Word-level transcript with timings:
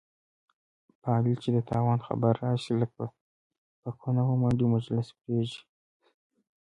په 1.01 1.07
علي 1.15 1.33
چې 1.41 1.49
د 1.55 1.57
تاوان 1.69 1.99
خبره 2.07 2.35
راشي، 2.45 2.73
لکۍ 2.81 3.07
په 3.81 3.89
کونه 3.99 4.21
ومنډي، 4.25 4.65
مجلس 4.75 5.07
پرېږدي. 5.19 5.61